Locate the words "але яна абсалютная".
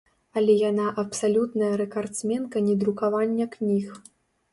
0.39-1.69